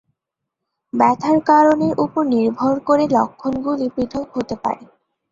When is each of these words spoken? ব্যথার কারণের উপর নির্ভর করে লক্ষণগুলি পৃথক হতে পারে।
ব্যথার 0.93 1.37
কারণের 1.49 1.93
উপর 2.05 2.23
নির্ভর 2.33 2.75
করে 2.87 3.03
লক্ষণগুলি 3.15 3.87
পৃথক 3.95 4.25
হতে 4.35 4.55
পারে। 4.63 4.83